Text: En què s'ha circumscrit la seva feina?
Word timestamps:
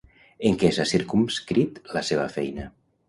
En 0.49 0.55
què 0.63 0.71
s'ha 0.77 0.85
circumscrit 0.93 1.77
la 1.99 2.03
seva 2.09 2.29
feina? 2.39 2.67